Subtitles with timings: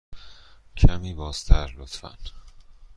[0.77, 2.15] کمی بازتر، لطفاً.